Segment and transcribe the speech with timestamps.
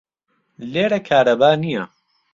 [0.71, 1.83] لێرە کارەبا نییە.